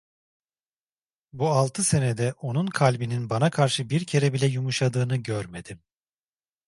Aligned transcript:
Bu 1.33 1.49
altı 1.49 1.83
senede 1.83 2.33
onun 2.33 2.67
kalbinin 2.67 3.29
bana 3.29 3.51
karşı 3.51 3.89
bir 3.89 4.05
kere 4.05 4.33
bile 4.33 4.45
yumuşadığını 4.47 5.17
görmedim. 5.17 5.79